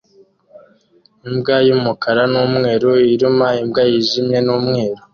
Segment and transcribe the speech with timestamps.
[1.27, 4.99] Imbwa y'umukara n'umweru iruma imbwa yijimye n'umweru